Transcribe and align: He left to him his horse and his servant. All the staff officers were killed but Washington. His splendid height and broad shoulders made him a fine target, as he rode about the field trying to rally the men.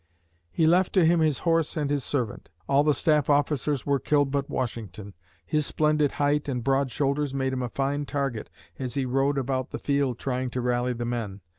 He 0.49 0.65
left 0.65 0.93
to 0.93 1.05
him 1.05 1.19
his 1.19 1.37
horse 1.45 1.77
and 1.77 1.91
his 1.91 2.03
servant. 2.03 2.49
All 2.67 2.83
the 2.83 2.95
staff 2.95 3.29
officers 3.29 3.85
were 3.85 3.99
killed 3.99 4.31
but 4.31 4.49
Washington. 4.49 5.13
His 5.45 5.67
splendid 5.67 6.13
height 6.13 6.49
and 6.49 6.63
broad 6.63 6.89
shoulders 6.89 7.35
made 7.35 7.53
him 7.53 7.61
a 7.61 7.69
fine 7.69 8.07
target, 8.07 8.49
as 8.79 8.95
he 8.95 9.05
rode 9.05 9.37
about 9.37 9.69
the 9.69 9.77
field 9.77 10.17
trying 10.17 10.49
to 10.49 10.61
rally 10.61 10.93
the 10.93 11.05
men. 11.05 11.41